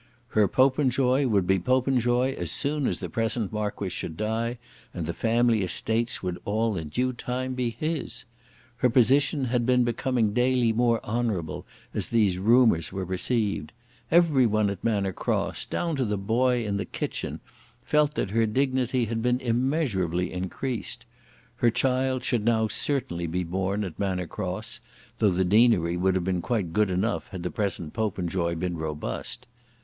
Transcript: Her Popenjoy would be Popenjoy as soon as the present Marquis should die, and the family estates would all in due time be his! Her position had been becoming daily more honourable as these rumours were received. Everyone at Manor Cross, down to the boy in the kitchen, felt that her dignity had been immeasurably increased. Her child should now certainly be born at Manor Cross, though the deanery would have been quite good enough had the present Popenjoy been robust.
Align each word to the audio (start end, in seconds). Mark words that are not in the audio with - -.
Her 0.29 0.47
Popenjoy 0.47 1.27
would 1.27 1.45
be 1.45 1.59
Popenjoy 1.59 2.33
as 2.33 2.49
soon 2.49 2.87
as 2.87 2.99
the 3.01 3.07
present 3.07 3.53
Marquis 3.53 3.89
should 3.89 4.17
die, 4.17 4.57
and 4.95 5.05
the 5.05 5.13
family 5.13 5.61
estates 5.61 6.23
would 6.23 6.39
all 6.43 6.75
in 6.75 6.89
due 6.89 7.13
time 7.13 7.53
be 7.53 7.69
his! 7.69 8.25
Her 8.77 8.89
position 8.89 9.45
had 9.45 9.63
been 9.63 9.83
becoming 9.83 10.33
daily 10.33 10.73
more 10.73 11.05
honourable 11.05 11.67
as 11.93 12.07
these 12.07 12.39
rumours 12.39 12.91
were 12.91 13.05
received. 13.05 13.73
Everyone 14.09 14.71
at 14.71 14.83
Manor 14.83 15.13
Cross, 15.13 15.67
down 15.67 15.95
to 15.97 16.03
the 16.05 16.17
boy 16.17 16.65
in 16.65 16.77
the 16.77 16.85
kitchen, 16.85 17.39
felt 17.83 18.15
that 18.15 18.31
her 18.31 18.47
dignity 18.47 19.05
had 19.05 19.21
been 19.21 19.39
immeasurably 19.39 20.33
increased. 20.33 21.05
Her 21.57 21.69
child 21.69 22.23
should 22.23 22.43
now 22.43 22.67
certainly 22.67 23.27
be 23.27 23.43
born 23.43 23.83
at 23.83 23.99
Manor 23.99 24.25
Cross, 24.25 24.79
though 25.19 25.29
the 25.29 25.45
deanery 25.45 25.95
would 25.95 26.15
have 26.15 26.23
been 26.23 26.41
quite 26.41 26.73
good 26.73 26.89
enough 26.89 27.27
had 27.27 27.43
the 27.43 27.51
present 27.51 27.93
Popenjoy 27.93 28.55
been 28.55 28.77
robust. 28.77 29.45